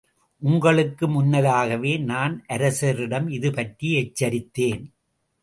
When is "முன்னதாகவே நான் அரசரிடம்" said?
1.07-3.29